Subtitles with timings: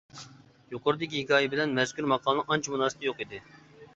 [0.75, 3.45] يۇقىرىدىكى ھېكايە بىلەن مەزكۇر ماقالىنىڭ ئانچە مۇناسىۋىتى يوق ئىدى.